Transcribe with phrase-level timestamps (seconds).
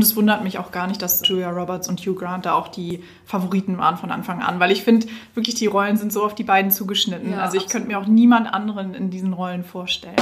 [0.00, 2.68] Und es wundert mich auch gar nicht, dass Julia Roberts und Hugh Grant da auch
[2.68, 6.34] die Favoriten waren von Anfang an, weil ich finde, wirklich die Rollen sind so auf
[6.34, 7.32] die beiden zugeschnitten.
[7.32, 10.16] Ja, also ich könnte mir auch niemand anderen in diesen Rollen vorstellen.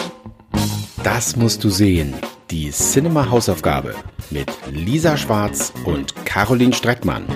[1.05, 2.13] Das musst du sehen.
[2.51, 3.95] Die Cinema Hausaufgabe
[4.31, 7.27] mit Lisa Schwarz und Caroline Streckmann.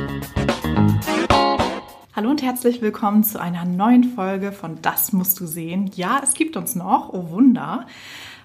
[2.16, 5.92] Hallo und herzlich willkommen zu einer neuen Folge von Das musst du sehen.
[5.94, 7.86] Ja, es gibt uns noch, oh Wunder.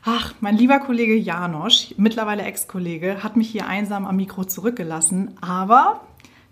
[0.03, 6.01] Ach, mein lieber Kollege Janosch, mittlerweile Ex-Kollege, hat mich hier einsam am Mikro zurückgelassen, aber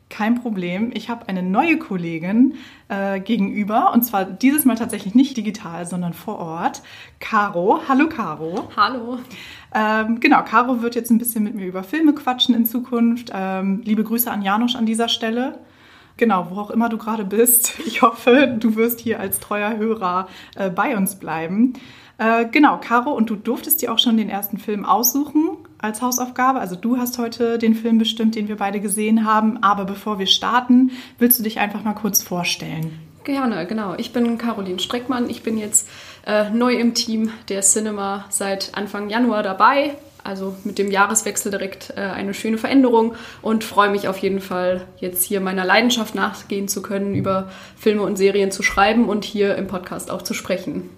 [0.10, 0.92] kein Problem.
[0.94, 2.56] Ich habe eine neue Kollegin
[2.90, 6.84] äh, gegenüber und zwar dieses Mal tatsächlich nicht digital, sondern vor Ort.
[7.20, 7.82] Caro.
[7.88, 8.70] Hallo Caro.
[8.78, 9.20] Hallo.
[9.74, 13.32] Ähm, genau, Caro wird jetzt ein bisschen mit mir über Filme quatschen in Zukunft.
[13.34, 15.60] Ähm, liebe Grüße an Janosch an dieser Stelle.
[16.18, 17.74] Genau, wo auch immer du gerade bist.
[17.86, 21.74] Ich hoffe, du wirst hier als treuer Hörer äh, bei uns bleiben.
[22.18, 26.60] Äh, genau, Caro, und du durftest dir auch schon den ersten Film aussuchen als Hausaufgabe.
[26.60, 29.62] Also du hast heute den Film bestimmt, den wir beide gesehen haben.
[29.62, 33.00] Aber bevor wir starten, willst du dich einfach mal kurz vorstellen?
[33.24, 33.96] Gerne, genau.
[33.98, 35.30] Ich bin Caroline Streckmann.
[35.30, 35.90] Ich bin jetzt
[36.26, 41.94] äh, neu im Team der Cinema seit Anfang Januar dabei also mit dem Jahreswechsel direkt
[41.96, 46.68] äh, eine schöne Veränderung und freue mich auf jeden Fall, jetzt hier meiner Leidenschaft nachgehen
[46.68, 50.90] zu können, über Filme und Serien zu schreiben und hier im Podcast auch zu sprechen.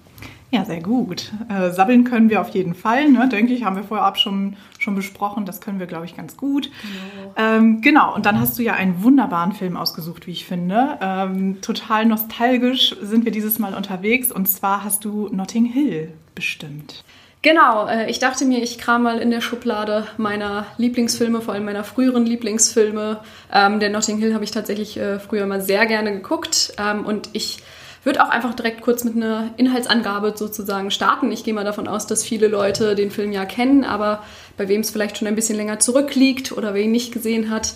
[0.50, 1.34] Ja, sehr gut.
[1.50, 3.28] Äh, sabbeln können wir auf jeden Fall, ne?
[3.28, 5.46] denke ich, haben wir vorab schon, schon besprochen.
[5.46, 6.70] Das können wir, glaube ich, ganz gut.
[6.82, 7.34] Genau.
[7.36, 10.98] Ähm, genau, und dann hast du ja einen wunderbaren Film ausgesucht, wie ich finde.
[11.02, 14.32] Ähm, total nostalgisch sind wir dieses Mal unterwegs.
[14.32, 17.04] Und zwar hast du Notting Hill bestimmt.
[17.42, 21.66] Genau, äh, ich dachte mir, ich kram mal in der Schublade meiner Lieblingsfilme, vor allem
[21.66, 23.20] meiner früheren Lieblingsfilme.
[23.54, 27.30] Ähm, der Notting Hill habe ich tatsächlich äh, früher mal sehr gerne geguckt ähm, und
[27.34, 27.60] ich
[28.08, 31.32] würde auch einfach direkt kurz mit einer Inhaltsangabe sozusagen starten.
[31.32, 34.24] Ich gehe mal davon aus, dass viele Leute den Film ja kennen, aber
[34.56, 37.74] bei wem es vielleicht schon ein bisschen länger zurückliegt oder wer ihn nicht gesehen hat.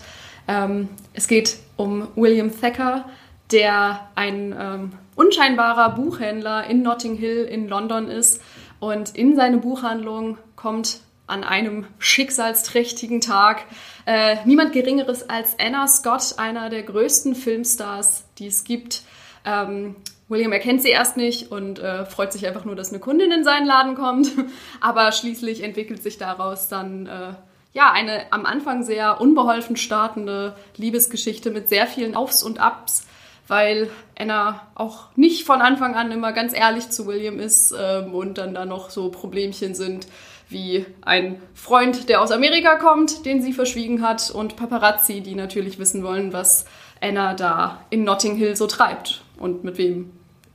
[0.48, 3.06] Ähm, es geht um William Thacker,
[3.52, 8.42] der ein ähm, unscheinbarer Buchhändler in Notting Hill in London ist
[8.80, 13.66] und in seine Buchhandlung kommt an einem schicksalsträchtigen Tag
[14.06, 19.04] äh, niemand Geringeres als Anna Scott, einer der größten Filmstars, die es gibt.
[19.46, 19.96] Ähm,
[20.32, 23.44] William erkennt sie erst nicht und äh, freut sich einfach nur, dass eine Kundin in
[23.44, 24.32] seinen Laden kommt.
[24.82, 27.34] Aber schließlich entwickelt sich daraus dann äh,
[27.74, 33.06] ja eine am Anfang sehr unbeholfen startende Liebesgeschichte mit sehr vielen Aufs und Abs
[33.48, 38.38] weil Anna auch nicht von Anfang an immer ganz ehrlich zu William ist ähm, und
[38.38, 40.08] dann da noch so Problemchen sind
[40.48, 45.80] wie ein Freund, der aus Amerika kommt, den sie verschwiegen hat und Paparazzi, die natürlich
[45.80, 46.64] wissen wollen, was
[47.02, 50.12] Anna da in Notting Hill so treibt und mit wem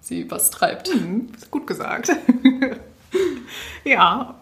[0.06, 0.94] sie was treibt.
[0.94, 2.10] Mhm, gut gesagt.
[3.84, 4.34] ja.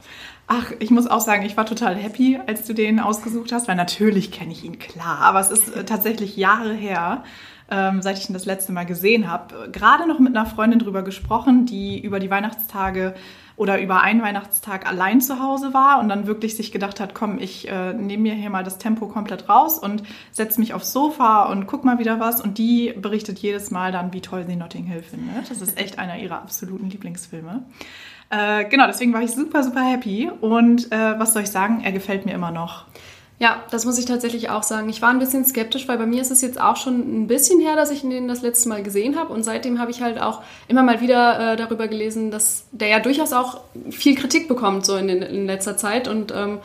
[0.46, 3.76] Ach, ich muss auch sagen, ich war total happy, als du den ausgesucht hast, weil
[3.76, 7.24] natürlich kenne ich ihn, klar, aber es ist äh, tatsächlich Jahre her
[7.70, 9.70] ähm, seit ich ihn das letzte Mal gesehen habe.
[9.70, 13.14] Gerade noch mit einer Freundin drüber gesprochen, die über die Weihnachtstage
[13.56, 17.38] oder über einen Weihnachtstag allein zu Hause war und dann wirklich sich gedacht hat, komm,
[17.38, 21.44] ich äh, nehme mir hier mal das Tempo komplett raus und setze mich aufs Sofa
[21.44, 22.40] und guck mal wieder was.
[22.40, 25.50] Und die berichtet jedes Mal dann, wie toll sie Notting Hill findet.
[25.50, 27.64] Das ist echt einer ihrer absoluten Lieblingsfilme.
[28.30, 30.30] Äh, genau, deswegen war ich super, super happy.
[30.40, 32.86] Und äh, was soll ich sagen, er gefällt mir immer noch.
[33.40, 34.88] Ja, das muss ich tatsächlich auch sagen.
[34.88, 37.60] Ich war ein bisschen skeptisch, weil bei mir ist es jetzt auch schon ein bisschen
[37.60, 39.32] her, dass ich ihn das letzte Mal gesehen habe.
[39.32, 43.00] Und seitdem habe ich halt auch immer mal wieder äh, darüber gelesen, dass der ja
[43.00, 46.06] durchaus auch viel Kritik bekommt, so in, den, in letzter Zeit.
[46.06, 46.58] Und ähm,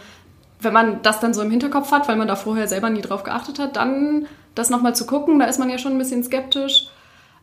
[0.61, 3.23] wenn man das dann so im Hinterkopf hat, weil man da vorher selber nie drauf
[3.23, 6.89] geachtet hat, dann das nochmal zu gucken, da ist man ja schon ein bisschen skeptisch.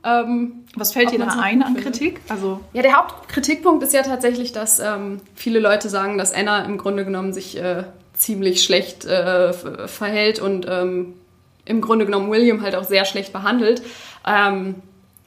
[0.04, 2.20] Ähm, Was fällt dir da ein an Kritik?
[2.28, 6.78] Also ja, der Hauptkritikpunkt ist ja tatsächlich, dass ähm, viele Leute sagen, dass Anna im
[6.78, 7.84] Grunde genommen sich äh,
[8.16, 11.14] ziemlich schlecht äh, verhält und ähm,
[11.64, 13.82] im Grunde genommen William halt auch sehr schlecht behandelt.
[14.26, 14.76] Ähm,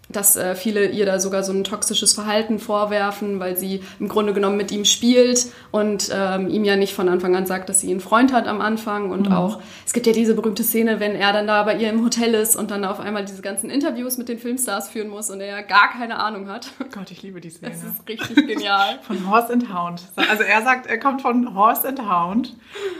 [0.09, 4.33] dass äh, viele ihr da sogar so ein toxisches Verhalten vorwerfen, weil sie im Grunde
[4.33, 7.91] genommen mit ihm spielt und ähm, ihm ja nicht von Anfang an sagt, dass sie
[7.91, 9.11] einen Freund hat am Anfang.
[9.11, 9.35] Und mhm.
[9.35, 12.33] auch, es gibt ja diese berühmte Szene, wenn er dann da bei ihr im Hotel
[12.33, 15.47] ist und dann auf einmal diese ganzen Interviews mit den Filmstars führen muss und er
[15.47, 16.71] ja gar keine Ahnung hat.
[16.91, 17.71] Gott, ich liebe die Szene.
[17.71, 18.99] Das ist richtig genial.
[19.03, 20.01] von Horse and Hound.
[20.15, 22.55] Also er sagt, er kommt von Horse and Hound.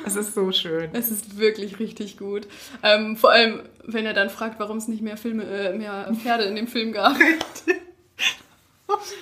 [0.06, 0.90] Es ist so schön.
[0.94, 2.48] Es ist wirklich richtig gut.
[2.84, 6.46] Ähm, vor allem, wenn er dann fragt, warum es nicht mehr Filme, äh, mehr Pferde
[6.46, 7.16] in dem Film gab.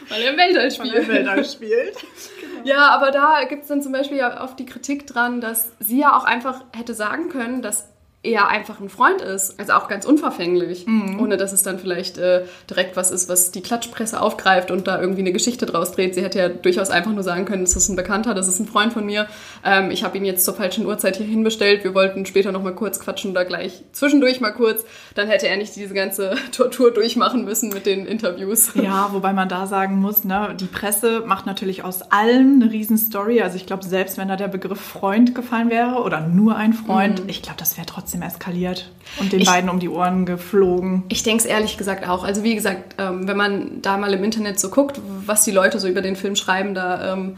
[0.10, 0.94] Weil er im Weltall spielt.
[0.94, 1.96] Weil er im Weltall spielt.
[2.42, 2.66] genau.
[2.66, 6.00] Ja, aber da gibt es dann zum Beispiel ja oft die Kritik dran, dass sie
[6.00, 7.90] ja auch einfach hätte sagen können, dass
[8.24, 11.20] eher einfach ein Freund ist, also auch ganz unverfänglich, Mhm.
[11.22, 15.00] ohne dass es dann vielleicht äh, direkt was ist, was die Klatschpresse aufgreift und da
[15.00, 16.16] irgendwie eine Geschichte draus dreht.
[16.16, 18.66] Sie hätte ja durchaus einfach nur sagen können, das ist ein Bekannter, das ist ein
[18.68, 19.28] Freund von mir.
[19.64, 21.84] Ähm, ich habe ihn jetzt zur falschen Uhrzeit hier hinbestellt.
[21.84, 24.84] Wir wollten später noch mal kurz quatschen oder gleich zwischendurch mal kurz.
[25.16, 28.72] Dann hätte er nicht diese ganze Tortur durchmachen müssen mit den Interviews.
[28.74, 33.42] Ja, wobei man da sagen muss, ne, die Presse macht natürlich aus allem eine Riesenstory.
[33.42, 37.22] Also ich glaube, selbst wenn da der Begriff Freund gefallen wäre oder nur ein Freund,
[37.28, 38.90] ich glaube, das wäre trotzdem eskaliert
[39.20, 41.04] und den Ich- beiden um die Ohren geflogen.
[41.10, 42.24] Ich denke es ehrlich gesagt auch.
[42.24, 45.80] Also wie gesagt, ähm, wenn man da mal im Internet so guckt, was die Leute
[45.80, 47.38] so über den Film schreiben, da ähm,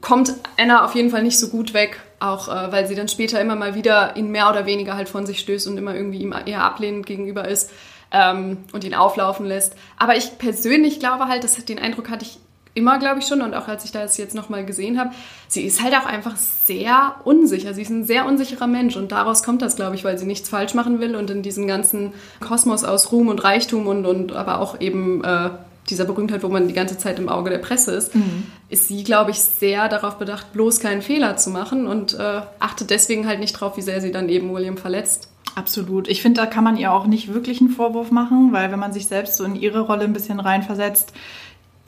[0.00, 2.00] kommt Anna auf jeden Fall nicht so gut weg.
[2.18, 5.24] Auch äh, weil sie dann später immer mal wieder ihn mehr oder weniger halt von
[5.26, 7.70] sich stößt und immer irgendwie ihm eher ablehnend gegenüber ist
[8.12, 9.74] ähm, und ihn auflaufen lässt.
[9.96, 12.38] Aber ich persönlich glaube halt, das, den Eindruck hatte ich
[12.74, 15.10] immer, glaube ich schon, und auch als ich das jetzt nochmal gesehen habe,
[15.48, 17.74] sie ist halt auch einfach sehr unsicher.
[17.74, 20.48] Sie ist ein sehr unsicherer Mensch und daraus kommt das, glaube ich, weil sie nichts
[20.48, 24.60] falsch machen will und in diesem ganzen Kosmos aus Ruhm und Reichtum und, und aber
[24.60, 25.50] auch eben äh,
[25.88, 28.12] dieser Berühmtheit, wo man die ganze Zeit im Auge der Presse ist,
[28.68, 32.90] ist sie, glaube ich, sehr darauf bedacht, bloß keinen Fehler zu machen und äh, achtet
[32.90, 35.28] deswegen halt nicht drauf, wie sehr sie dann eben William verletzt.
[35.56, 36.06] Absolut.
[36.06, 38.92] Ich finde, da kann man ihr auch nicht wirklich einen Vorwurf machen, weil wenn man
[38.92, 41.12] sich selbst so in ihre Rolle ein bisschen reinversetzt,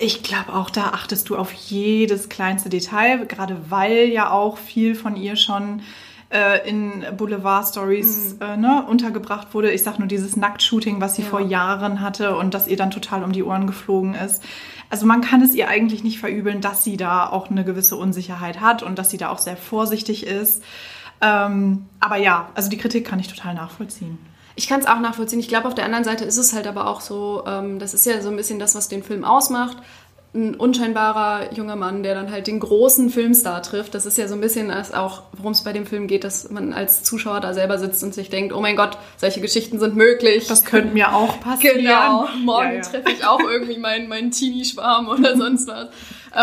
[0.02, 4.94] ich glaube auch da achtest du auf jedes kleinste Detail, gerade weil ja auch viel
[4.94, 5.82] von ihr schon
[6.30, 9.70] äh, in Boulevard-Stories äh, ne, untergebracht wurde.
[9.70, 11.28] Ich sag nur dieses Nacktshooting, was sie Ja.
[11.28, 14.42] vor Jahren hatte und das ihr dann total um die Ohren geflogen ist.
[14.90, 18.60] Also man kann es ihr eigentlich nicht verübeln, dass sie da auch eine gewisse Unsicherheit
[18.60, 20.62] hat und dass sie da auch sehr vorsichtig ist.
[21.20, 24.18] Ähm, aber ja, also die Kritik kann ich total nachvollziehen.
[24.54, 25.40] Ich kann es auch nachvollziehen.
[25.40, 28.06] Ich glaube, auf der anderen Seite ist es halt aber auch so, ähm, das ist
[28.06, 29.76] ja so ein bisschen das, was den Film ausmacht.
[30.34, 33.94] Ein unscheinbarer junger Mann, der dann halt den großen Filmstar trifft.
[33.94, 36.48] Das ist ja so ein bisschen das auch, worum es bei dem Film geht, dass
[36.48, 39.94] man als Zuschauer da selber sitzt und sich denkt, oh mein Gott, solche Geschichten sind
[39.94, 40.46] möglich.
[40.46, 41.78] Das könnte mir auch passieren.
[41.78, 42.80] Genau, morgen Ja, ja.
[42.80, 45.88] treffe ich auch irgendwie meinen, meinen Teenie-Schwarm oder sonst was.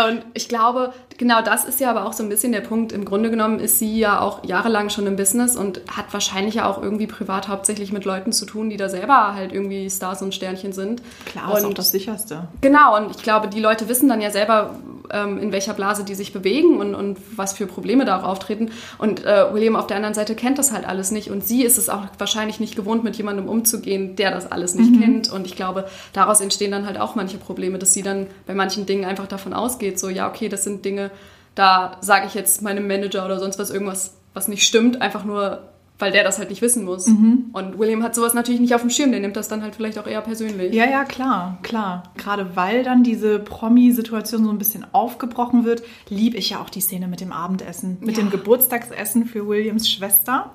[0.06, 2.92] Und ich glaube, genau das ist ja aber auch so ein bisschen der Punkt.
[2.92, 6.66] Im Grunde genommen ist sie ja auch jahrelang schon im Business und hat wahrscheinlich ja
[6.68, 10.34] auch irgendwie privat hauptsächlich mit Leuten zu tun, die da selber halt irgendwie Stars und
[10.34, 11.02] Sternchen sind.
[11.26, 12.48] Klar, ist auch und das Sicherste.
[12.60, 14.74] Genau, und ich glaube, die Leute wissen dann ja selber,
[15.12, 18.70] in welcher Blase die sich bewegen und, und was für Probleme da auch auftreten.
[18.98, 21.30] Und äh, William auf der anderen Seite kennt das halt alles nicht.
[21.30, 25.00] Und sie ist es auch wahrscheinlich nicht gewohnt, mit jemandem umzugehen, der das alles nicht
[25.00, 25.30] kennt.
[25.30, 28.86] Und ich glaube, daraus entstehen dann halt auch manche Probleme, dass sie dann bei manchen
[28.86, 31.10] Dingen einfach davon ausgeht, so, ja, okay, das sind Dinge,
[31.54, 35.68] da sage ich jetzt meinem Manager oder sonst was irgendwas, was nicht stimmt, einfach nur,
[36.00, 37.06] weil der das halt nicht wissen muss.
[37.06, 39.98] Und William hat sowas natürlich nicht auf dem Schirm, der nimmt das dann halt vielleicht
[39.98, 40.74] auch eher persönlich.
[40.74, 42.02] Ja, ja, klar, klar.
[42.16, 46.80] Gerade weil dann diese Promi-Situation so ein bisschen aufgebrochen wird, liebe ich ja auch die
[46.80, 48.22] Szene mit dem Abendessen, mit Ja.
[48.24, 50.52] dem Geburtstagsessen für Williams Schwester,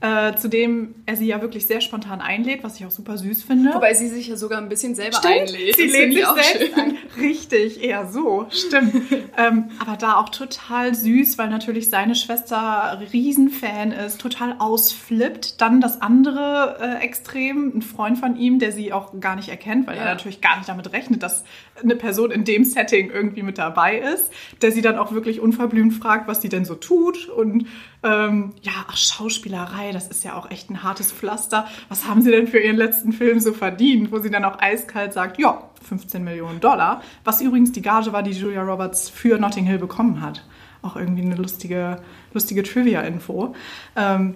[0.00, 3.44] äh, zu dem er sie ja wirklich sehr spontan einlädt, was ich auch super süß
[3.44, 3.72] finde.
[3.74, 5.76] Wobei sie sich ja sogar ein bisschen selber Stimmt, einlädt.
[5.76, 6.74] sie lädt sich selbst schön.
[6.78, 6.98] ein.
[7.18, 8.94] Richtig, eher so, stimmt.
[9.38, 15.60] ähm, aber da auch total süß, weil natürlich seine Schwester Riesenfan ist, total ausflippt.
[15.62, 19.86] Dann das andere äh, Extrem, ein Freund von ihm, der sie auch gar nicht erkennt,
[19.86, 20.02] weil Ja.
[20.02, 21.44] er natürlich gar nicht damit rechnet, dass
[21.82, 24.30] eine Person in dem Setting irgendwie mit dabei ist,
[24.62, 27.28] der sie dann auch wirklich unverblümt fragt, was sie denn so tut.
[27.28, 27.66] Und
[28.06, 31.66] ähm, ja, ach, Schauspielerei, das ist ja auch echt ein hartes Pflaster.
[31.88, 34.12] Was haben sie denn für ihren letzten Film so verdient?
[34.12, 37.02] Wo sie dann auch eiskalt sagt, ja, 15 Millionen Dollar.
[37.24, 40.44] Was übrigens die Gage war, die Julia Roberts für Notting Hill bekommen hat.
[40.82, 42.00] Auch irgendwie eine lustige,
[42.32, 43.54] lustige Trivia-Info.
[43.96, 44.34] Ähm,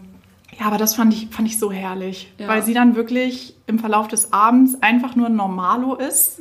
[0.58, 2.48] ja, aber das fand ich, fand ich so herrlich, Ja.
[2.48, 6.40] weil sie dann wirklich im Verlauf des Abends einfach nur ein Normalo ist,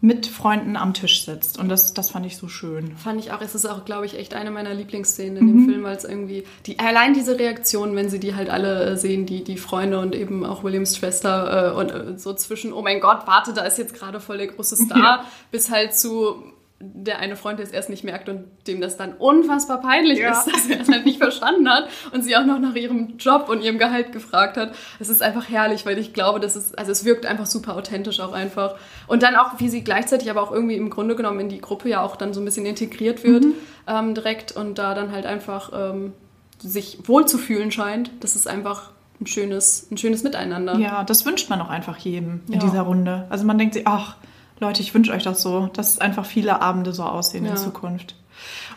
[0.00, 1.58] mit Freunden am Tisch sitzt.
[1.58, 2.96] Und das, das fand ich so schön.
[2.96, 5.82] Fand ich auch, es ist auch, glaube ich, echt eine meiner Lieblingsszenen in dem Film,
[5.82, 9.42] weil es irgendwie, die, allein diese Reaktion, wenn sie die halt alle äh, sehen, die,
[9.42, 13.26] die Freunde und eben auch Williams Schwester äh, und äh, so zwischen, oh mein Gott,
[13.26, 15.24] warte, da ist jetzt gerade voll der große Star, Ja.
[15.50, 16.44] bis halt zu
[16.80, 20.30] der eine Freund, es erst nicht merkt und dem das dann unfassbar peinlich Ja.
[20.30, 23.48] ist, dass er es halt nicht verstanden hat und sie auch noch nach ihrem Job
[23.48, 24.72] und ihrem Gehalt gefragt hat.
[25.00, 28.20] Es ist einfach herrlich, weil ich glaube, das ist, also es wirkt einfach super authentisch
[28.20, 28.76] auch einfach.
[29.08, 31.88] Und dann auch, wie sie gleichzeitig aber auch irgendwie im Grunde genommen in die Gruppe
[31.88, 33.44] ja auch dann so ein bisschen integriert wird
[33.88, 36.12] ähm, direkt und da dann halt einfach ähm,
[36.60, 38.10] sich wohlzufühlen scheint.
[38.20, 40.76] Das ist einfach ein schönes, ein schönes Miteinander.
[40.78, 42.60] Ja, das wünscht man auch einfach jedem in Ja.
[42.60, 43.26] dieser Runde.
[43.30, 44.14] Also man denkt sich, ach,
[44.60, 47.52] Leute, ich wünsche euch das so, dass einfach viele Abende so aussehen Ja.
[47.52, 48.14] in Zukunft.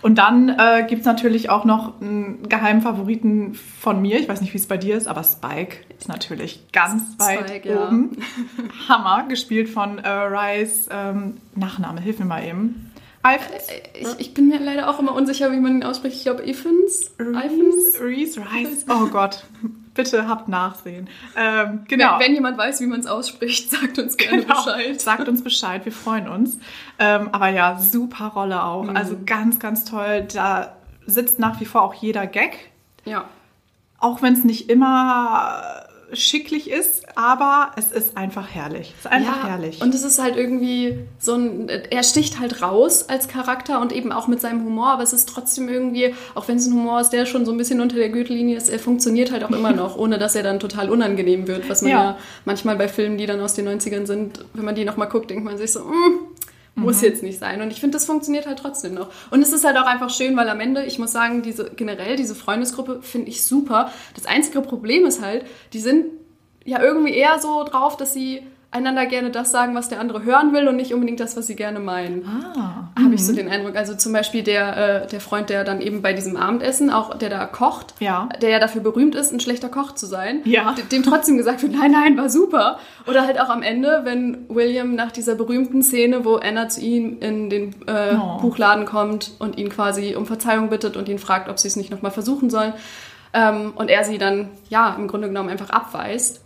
[0.01, 4.19] Und dann äh, gibt es natürlich auch noch einen geheimen Favoriten von mir.
[4.19, 7.69] Ich weiß nicht, wie es bei dir ist, aber Spike ist natürlich ganz weit Spike,
[7.69, 7.87] ja.
[7.87, 8.17] oben.
[8.89, 10.87] Hammer, gespielt von äh, Rice.
[10.91, 12.91] Ähm, Nachname, hilf mir mal eben.
[13.23, 13.67] Iphans?
[13.93, 16.17] Ich, ich bin mir leider auch immer unsicher, wie man ihn ausspricht.
[16.17, 16.43] Ich glaube?
[16.43, 17.11] Evans?
[17.19, 18.85] Reese, Reese, Rice.
[18.89, 19.43] Oh Gott.
[19.93, 21.09] Bitte habt Nachsehen.
[21.35, 22.13] Ähm, genau.
[22.13, 24.63] Wenn, wenn, jemand weiß, wie man es ausspricht, sagt uns gerne genau.
[24.63, 25.01] Bescheid.
[25.01, 26.57] Sagt uns Bescheid, wir freuen uns.
[26.97, 28.83] Ähm, aber ja, super Rolle auch.
[28.83, 28.95] Mhm.
[28.95, 30.27] Also ganz, ganz toll.
[30.33, 32.71] Da sitzt nach wie vor auch jeder Gag.
[33.05, 33.25] Ja.
[33.97, 38.93] Auch wenn es nicht immer schicklich ist, aber es ist einfach herrlich.
[38.97, 39.81] Es ist einfach ja, herrlich.
[39.81, 44.11] Und es ist halt irgendwie so ein, er sticht halt raus als Charakter und eben
[44.11, 47.09] auch mit seinem Humor, aber es ist trotzdem irgendwie, auch wenn es ein Humor ist,
[47.09, 49.97] der schon so ein bisschen unter der Gürtellinie ist, er funktioniert halt auch immer noch,
[49.97, 53.25] ohne dass er dann total unangenehm wird, was man ja, ja manchmal bei Filmen, die
[53.25, 56.30] dann aus den 90ern sind, wenn man die nochmal guckt, denkt man sich so, mm,
[56.75, 57.07] muss mhm.
[57.07, 57.61] jetzt nicht sein.
[57.61, 59.09] Und ich finde, das funktioniert halt trotzdem noch.
[59.29, 62.15] Und es ist halt auch einfach schön, weil am Ende, ich muss sagen, diese generell
[62.15, 63.91] diese Freundesgruppe finde ich super.
[64.15, 66.05] Das einzige Problem ist halt, die sind
[66.63, 70.53] ja irgendwie eher so drauf, dass sie einander gerne das sagen, was der andere hören
[70.53, 72.25] will und nicht unbedingt das, was sie gerne meinen.
[72.25, 73.37] Ah, Habe ich so mhm.
[73.37, 73.75] den Eindruck.
[73.75, 77.29] Also zum Beispiel der, äh, der Freund, der dann eben bei diesem Abendessen, auch der
[77.29, 78.29] da kocht, ja.
[78.41, 80.73] der ja dafür berühmt ist, ein schlechter Koch zu sein, ja.
[80.91, 82.79] dem trotzdem gesagt wird, nein, nein, war super.
[83.07, 87.17] Oder halt auch am Ende, wenn William nach dieser berühmten Szene, wo Anna zu ihm
[87.19, 88.37] in den äh, oh.
[88.39, 91.91] Buchladen kommt und ihn quasi um Verzeihung bittet und ihn fragt, ob sie es nicht
[91.91, 92.73] nochmal versuchen sollen.
[93.33, 96.41] Ähm, und er sie dann, ja, im Grunde genommen einfach abweist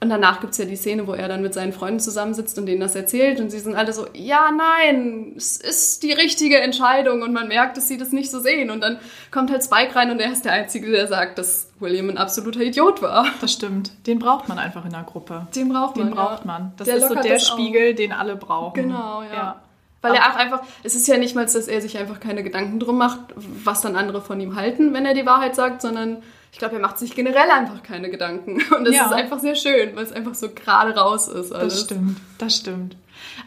[0.00, 2.66] und danach gibt es ja die Szene, wo er dann mit seinen Freunden zusammensitzt und
[2.66, 3.40] denen das erzählt.
[3.40, 7.22] Und sie sind alle so, ja, nein, es ist die richtige Entscheidung.
[7.22, 8.70] Und man merkt, dass sie das nicht so sehen.
[8.70, 9.00] Und dann
[9.32, 12.60] kommt halt Spike rein und er ist der Einzige, der sagt, dass William ein absoluter
[12.60, 13.26] Idiot war.
[13.40, 13.90] Das stimmt.
[14.06, 15.48] Den braucht man einfach in der Gruppe.
[15.54, 16.06] Den braucht man.
[16.06, 16.72] Den braucht man.
[16.76, 17.96] Das der ist so der Spiegel, auch.
[17.96, 18.74] den alle brauchen.
[18.74, 19.32] Genau, ja.
[19.32, 19.62] ja.
[20.00, 22.78] Weil er auch einfach, es ist ja nicht mal, dass er sich einfach keine Gedanken
[22.78, 23.18] drum macht,
[23.64, 26.18] was dann andere von ihm halten, wenn er die Wahrheit sagt, sondern
[26.52, 28.62] ich glaube, er macht sich generell einfach keine Gedanken.
[28.76, 29.06] Und das ja.
[29.06, 31.52] ist einfach sehr schön, weil es einfach so gerade raus ist.
[31.52, 31.74] Alles.
[31.74, 32.96] Das stimmt, das stimmt.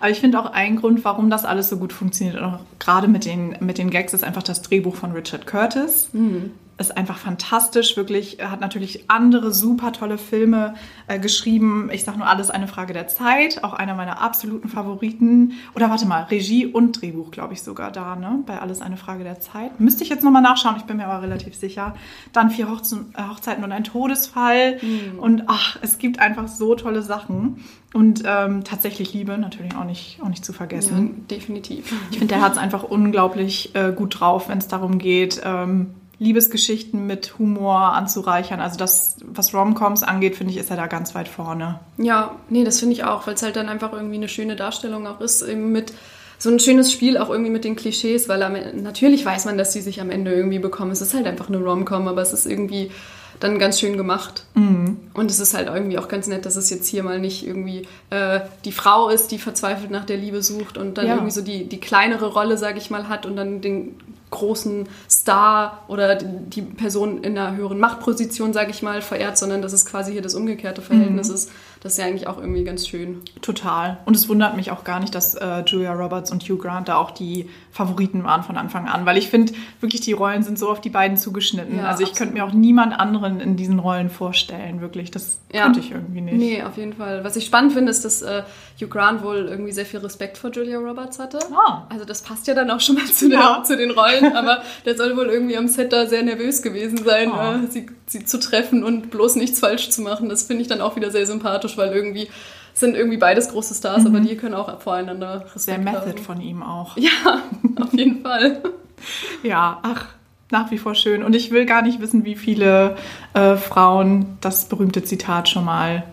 [0.02, 3.24] Aber ich finde auch ein Grund, warum das alles so gut funktioniert, auch gerade mit
[3.24, 6.10] den, mit den Gags, ist einfach das Drehbuch von Richard Curtis.
[6.12, 8.40] Mhm ist einfach fantastisch, wirklich.
[8.40, 10.74] Er hat natürlich andere super tolle Filme
[11.08, 11.90] äh, geschrieben.
[11.94, 15.54] Ich sage nur alles eine Frage der Zeit, auch einer meiner absoluten Favoriten.
[15.76, 18.44] Oder warte mal, Regie und Drehbuch, glaube ich sogar da, ne?
[18.46, 19.80] Bei alles eine Frage der Zeit.
[19.80, 21.96] Müsste ich jetzt nochmal nachschauen, ich bin mir aber relativ sicher.
[22.34, 24.80] Dann vier Hochze äh, Hochzeiten und ein Todesfall.
[24.82, 25.20] Mhm.
[25.20, 27.64] Und ach, es gibt einfach so tolle Sachen.
[27.94, 31.08] Und ähm, tatsächlich Liebe natürlich auch nicht, auch nicht zu vergessen.
[31.08, 31.94] Ja, definitiv.
[32.10, 35.96] Ich finde, der hat es einfach unglaublich äh, gut drauf, wenn es darum geht, ähm,
[36.22, 38.60] Liebesgeschichten mit Humor anzureichern.
[38.60, 41.80] Also das, was Romcoms angeht, finde ich, ist er da ganz weit vorne.
[41.98, 45.08] Ja, nee, das finde ich auch, weil es halt dann einfach irgendwie eine schöne Darstellung
[45.08, 45.94] auch ist, eben mit
[46.38, 49.72] so ein schönes Spiel auch irgendwie mit den Klischees, weil am, natürlich weiß man, dass
[49.72, 50.92] die sich am Ende irgendwie bekommen.
[50.92, 52.92] Es ist halt einfach eine Romcom, aber es ist irgendwie
[53.40, 54.46] dann ganz schön gemacht.
[54.54, 55.00] Mhm.
[55.16, 57.88] Und es ist halt irgendwie auch ganz nett, dass es jetzt hier mal nicht irgendwie
[58.12, 61.14] äh, die Frau ist, die verzweifelt nach der Liebe sucht und dann ja.
[61.16, 63.96] irgendwie so die, die kleinere Rolle, sage ich mal, hat und dann den
[64.32, 69.74] großen Star oder die Person in einer höheren Machtposition, sage ich mal, verehrt, sondern dass
[69.74, 71.36] es quasi hier das umgekehrte Verhältnis mhm.
[71.36, 71.52] ist.
[71.82, 73.22] Das ist ja eigentlich auch irgendwie ganz schön.
[73.42, 73.98] Total.
[74.06, 76.98] Und es wundert mich auch gar nicht, dass äh, Julia Roberts und Hugh Grant da
[76.98, 80.70] auch die Favoriten waren von Anfang an, weil ich finde, wirklich die Rollen sind so
[80.70, 81.80] auf die beiden zugeschnitten.
[81.80, 85.10] Ja, also ich könnte mir auch niemand anderen in diesen Rollen vorstellen, wirklich.
[85.10, 85.64] Das ja.
[85.64, 86.38] könnte ich irgendwie nicht.
[86.38, 87.24] Nee, auf jeden Fall.
[87.24, 88.44] Was ich spannend finde, ist, dass äh,
[88.80, 91.40] Hugh Grant wohl irgendwie sehr viel Respekt vor Julia Roberts hatte.
[91.52, 91.88] Ah.
[91.90, 93.56] Also das passt ja dann auch schon mal zu, ja.
[93.56, 97.00] den, zu den Rollen, aber der soll wohl irgendwie am Set da sehr nervös gewesen
[97.04, 97.56] sein, ah.
[97.56, 100.30] äh, sie, sie zu treffen und bloß nichts falsch zu machen.
[100.30, 102.30] Das finde ich dann auch wieder sehr sympathisch, weil irgendwie
[102.74, 104.08] sind irgendwie beides große Stars, mhm.
[104.08, 106.18] aber die können auch voreinander Respekt Sehr Method haben.
[106.18, 106.98] von ihm auch.
[106.98, 107.42] Ja,
[107.82, 108.62] auf jeden Fall.
[109.44, 110.08] ja, ach,
[110.52, 111.24] nach wie vor schön.
[111.24, 112.98] Und ich will gar nicht wissen, wie viele
[113.34, 116.04] äh, Frauen das berühmte Zitat schon mal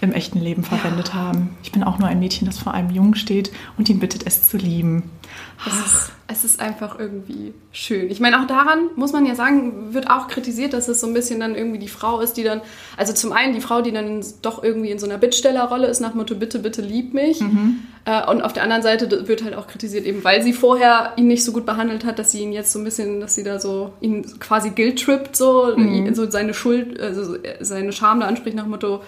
[0.00, 1.14] im echten Leben verwendet ja.
[1.14, 1.56] haben.
[1.62, 4.48] Ich bin auch nur ein Mädchen, das vor einem Jungen steht und ihn bittet, es
[4.48, 5.10] zu lieben.
[5.66, 8.10] Es ist, es ist einfach irgendwie schön.
[8.10, 11.14] Ich meine, auch daran muss man ja sagen, wird auch kritisiert, dass es so ein
[11.14, 12.60] bisschen dann irgendwie die Frau ist, die dann,
[12.96, 16.14] also zum einen die Frau, die dann doch irgendwie in so einer Bittstellerrolle ist, nach
[16.14, 17.40] Motto, bitte, bitte lieb mich.
[17.40, 17.80] Mhm.
[18.04, 21.26] Äh, und auf der anderen Seite wird halt auch kritisiert, eben weil sie vorher ihn
[21.26, 23.58] nicht so gut behandelt hat, dass sie ihn jetzt so ein bisschen, dass sie da
[23.58, 26.14] so ihn quasi guilt-trippt, so, mhm.
[26.14, 29.02] so seine Schuld, also seine Scham da anspricht nach Motto,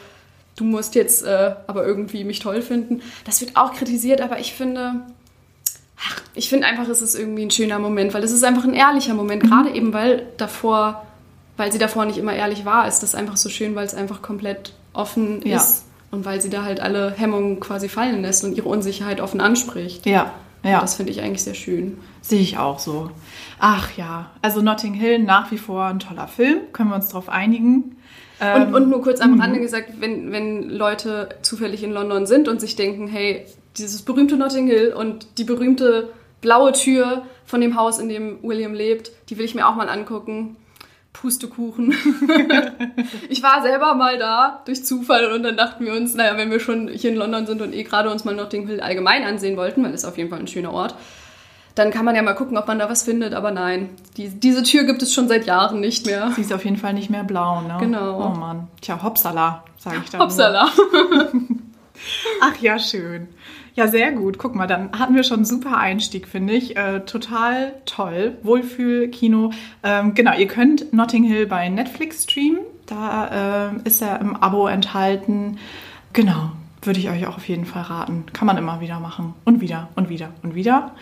[0.61, 3.01] du musst jetzt äh, aber irgendwie mich toll finden.
[3.25, 5.01] Das wird auch kritisiert, aber ich finde,
[5.99, 8.75] ach, ich finde einfach, es ist irgendwie ein schöner Moment, weil es ist einfach ein
[8.75, 9.49] ehrlicher Moment, mhm.
[9.49, 11.07] gerade eben, weil davor,
[11.57, 14.21] weil sie davor nicht immer ehrlich war, ist das einfach so schön, weil es einfach
[14.21, 15.57] komplett offen ja.
[15.57, 19.41] ist und weil sie da halt alle Hemmungen quasi fallen lässt und ihre Unsicherheit offen
[19.41, 20.05] anspricht.
[20.05, 20.33] Ja.
[20.63, 20.75] Ja.
[20.75, 21.97] Und das finde ich eigentlich sehr schön.
[22.21, 23.11] Sehe ich auch so.
[23.59, 27.31] Ach ja, also Notting Hill nach wie vor ein toller Film, können wir uns darauf
[27.31, 27.97] einigen.
[28.41, 29.63] Und, ähm, und nur kurz am Rande mhm.
[29.63, 33.45] gesagt, wenn, wenn Leute zufällig in London sind und sich denken, hey,
[33.77, 38.73] dieses berühmte Notting Hill und die berühmte blaue Tür von dem Haus, in dem William
[38.73, 40.57] lebt, die will ich mir auch mal angucken.
[41.13, 41.93] Pustekuchen.
[43.29, 46.61] ich war selber mal da durch Zufall und dann dachten wir uns, naja, wenn wir
[46.61, 49.83] schon hier in London sind und eh gerade uns mal Notting Hill allgemein ansehen wollten,
[49.83, 50.95] weil es auf jeden Fall ein schöner Ort,
[51.75, 53.35] dann kann man ja mal gucken, ob man da was findet.
[53.35, 56.33] Aber nein, die, diese Tür gibt es schon seit Jahren nicht mehr.
[56.35, 57.77] Sie ist auf jeden Fall nicht mehr blau, ne?
[57.79, 58.27] Genau.
[58.27, 58.69] Oh Mann.
[58.81, 60.19] Tja, Hopsala, sage ich da.
[60.19, 60.69] Hopsala.
[62.41, 63.29] Ach ja, schön.
[63.75, 64.39] Ja, sehr gut.
[64.39, 66.77] Guck mal, dann hatten wir schon einen super Einstieg, finde ich.
[66.77, 68.37] Äh, total toll.
[68.43, 69.53] Wohlfühl-Kino.
[69.83, 72.61] Ähm, genau, ihr könnt Notting Hill bei Netflix streamen.
[72.87, 75.59] Da äh, ist er im Abo enthalten.
[76.13, 76.51] Genau,
[76.83, 78.27] würde ich euch auch auf jeden Fall raten.
[78.33, 79.35] Kann man immer wieder machen.
[79.45, 80.93] Und wieder und wieder und wieder.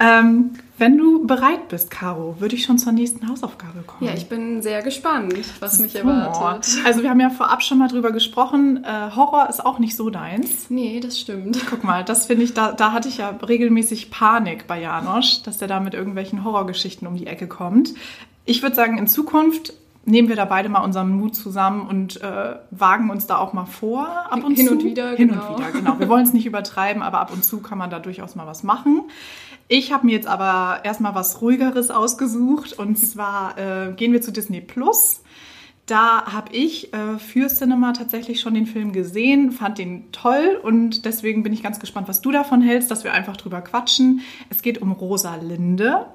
[0.00, 4.08] Ähm, wenn du bereit bist, Caro, würde ich schon zur nächsten Hausaufgabe kommen.
[4.08, 6.78] Ja, ich bin sehr gespannt, was mich erwartet.
[6.86, 8.82] Also wir haben ja vorab schon mal drüber gesprochen.
[8.82, 10.70] Äh, Horror ist auch nicht so deins.
[10.70, 11.60] Nee, das stimmt.
[11.68, 15.58] Guck mal, das finde ich, da, da hatte ich ja regelmäßig Panik bei Janosch, dass
[15.58, 17.92] der da mit irgendwelchen Horrorgeschichten um die Ecke kommt.
[18.46, 19.74] Ich würde sagen, in Zukunft
[20.06, 23.66] nehmen wir da beide mal unseren Mut zusammen und äh, wagen uns da auch mal
[23.66, 24.72] vor ab und Hin zu.
[24.72, 25.48] und wieder, Hin genau.
[25.48, 25.98] und wieder, genau.
[25.98, 28.62] Wir wollen es nicht übertreiben, aber ab und zu kann man da durchaus mal was
[28.62, 29.02] machen.
[29.72, 34.32] Ich habe mir jetzt aber erstmal was ruhigeres ausgesucht und zwar äh, gehen wir zu
[34.32, 35.22] Disney Plus.
[35.86, 41.04] Da habe ich äh, für Cinema tatsächlich schon den Film gesehen, fand den toll und
[41.04, 44.22] deswegen bin ich ganz gespannt, was du davon hältst, dass wir einfach drüber quatschen.
[44.50, 46.06] Es geht um Rosalinde.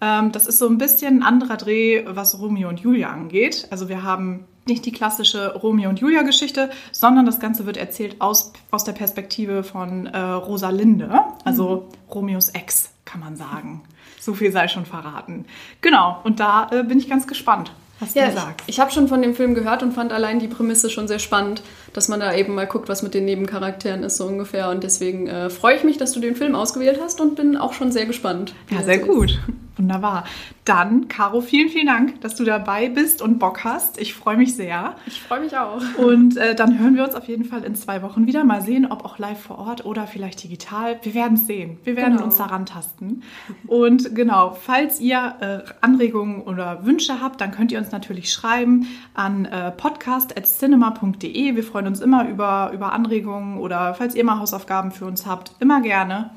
[0.00, 3.66] Ähm, das ist so ein bisschen ein anderer Dreh, was Romeo und Julia angeht.
[3.72, 8.20] Also wir haben nicht die klassische Romeo und Julia Geschichte, sondern das Ganze wird erzählt
[8.20, 13.82] aus, aus der Perspektive von äh, Rosalinde, also Romeos Ex, kann man sagen.
[14.20, 15.46] So viel sei schon verraten.
[15.80, 18.68] Genau, und da äh, bin ich ganz gespannt, was Ja, du ich, sagst.
[18.68, 21.62] ich habe schon von dem Film gehört und fand allein die Prämisse schon sehr spannend,
[21.92, 24.68] dass man da eben mal guckt, was mit den Nebencharakteren ist, so ungefähr.
[24.70, 27.72] Und deswegen äh, freue ich mich, dass du den Film ausgewählt hast und bin auch
[27.72, 28.54] schon sehr gespannt.
[28.70, 29.40] Ja, sehr ist.
[29.80, 30.24] Wunderbar.
[30.66, 33.98] Dann, Caro, vielen, vielen Dank, dass du dabei bist und Bock hast.
[33.98, 34.94] Ich freue mich sehr.
[35.06, 35.80] Ich freue mich auch.
[35.96, 38.44] Und äh, dann hören wir uns auf jeden Fall in zwei Wochen wieder.
[38.44, 40.98] Mal sehen, ob auch live vor Ort oder vielleicht digital.
[41.02, 41.78] Wir werden es sehen.
[41.84, 42.24] Wir werden Genau.
[42.26, 43.22] uns daran tasten.
[43.66, 48.86] Und genau, falls ihr äh, Anregungen oder Wünsche habt, dann könnt ihr uns natürlich schreiben
[49.14, 51.56] an äh, podcast.cinema.de.
[51.56, 55.52] Wir freuen uns immer über, über Anregungen oder falls ihr mal Hausaufgaben für uns habt,
[55.58, 56.32] immer gerne.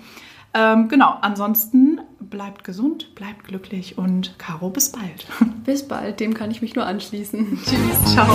[0.56, 2.00] Ähm, genau, ansonsten
[2.34, 5.28] bleibt gesund, bleibt glücklich und Caro, bis bald.
[5.66, 7.60] Bis bald, dem kann ich mich nur anschließen.
[7.64, 8.14] Tschüss.
[8.14, 8.28] Ciao.